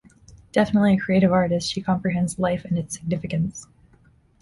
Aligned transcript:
Definitely 0.51 0.95
a 0.95 0.99
creative 0.99 1.31
artist, 1.31 1.71
she 1.71 1.79
comprehends 1.79 2.39
life 2.39 2.65
and 2.65 2.75
its 2.75 2.95
significance. 2.95 3.67